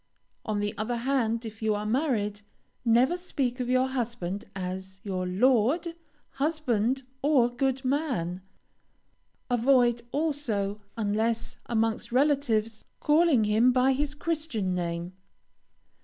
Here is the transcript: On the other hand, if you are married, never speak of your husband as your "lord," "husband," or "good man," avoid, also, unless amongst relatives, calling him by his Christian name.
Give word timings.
On 0.45 0.59
the 0.61 0.75
other 0.79 0.95
hand, 0.95 1.45
if 1.45 1.61
you 1.61 1.75
are 1.75 1.85
married, 1.85 2.41
never 2.83 3.15
speak 3.15 3.59
of 3.59 3.69
your 3.69 3.85
husband 3.89 4.45
as 4.55 4.99
your 5.03 5.27
"lord," 5.27 5.93
"husband," 6.31 7.03
or 7.21 7.51
"good 7.55 7.85
man," 7.85 8.41
avoid, 9.47 10.01
also, 10.11 10.81
unless 10.97 11.57
amongst 11.67 12.11
relatives, 12.11 12.83
calling 12.99 13.43
him 13.43 13.71
by 13.71 13.93
his 13.93 14.15
Christian 14.15 14.73
name. 14.73 15.13